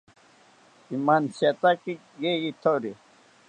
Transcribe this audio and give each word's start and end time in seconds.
Imantsiataki 0.95 1.93
yeyithori 2.23 2.91